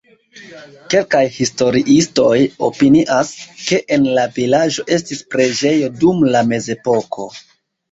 [0.93, 2.37] Kelkaj historiistoj
[2.69, 3.35] opinias,
[3.67, 7.31] ke en la vilaĝo estis preĝejo dum la mezepoko.